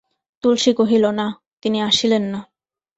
[0.43, 1.27] তুলসী কহিল, না,
[1.61, 2.39] তিনি আসিলেন না।